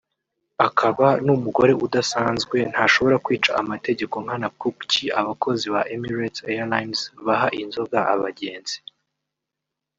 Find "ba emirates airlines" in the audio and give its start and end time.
5.73-7.01